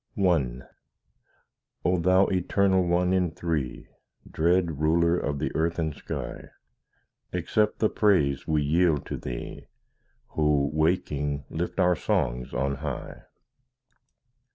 [0.17, 0.61] I
[1.85, 3.85] O Thou Eternal One in Three,
[4.27, 6.49] Dread Ruler of the earth and sky,
[7.33, 9.67] Accept the praise we yield to Thee,
[10.29, 13.25] Who, waking, lift our songs on high.